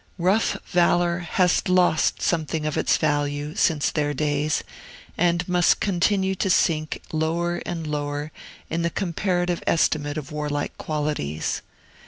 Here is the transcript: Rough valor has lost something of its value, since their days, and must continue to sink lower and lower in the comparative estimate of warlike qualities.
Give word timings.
Rough 0.17 0.57
valor 0.65 1.19
has 1.19 1.61
lost 1.67 2.23
something 2.23 2.65
of 2.65 2.75
its 2.75 2.97
value, 2.97 3.53
since 3.53 3.91
their 3.91 4.15
days, 4.15 4.63
and 5.15 5.47
must 5.47 5.79
continue 5.79 6.33
to 6.33 6.49
sink 6.49 7.03
lower 7.13 7.57
and 7.67 7.85
lower 7.85 8.31
in 8.67 8.81
the 8.81 8.89
comparative 8.89 9.63
estimate 9.67 10.17
of 10.17 10.31
warlike 10.31 10.75
qualities. 10.79 11.61